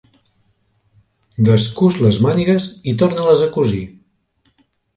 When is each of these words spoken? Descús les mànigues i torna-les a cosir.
Descús 1.49 1.99
les 2.07 2.19
mànigues 2.27 2.67
i 2.93 2.97
torna-les 3.05 3.47
a 3.49 3.53
cosir. 3.61 3.87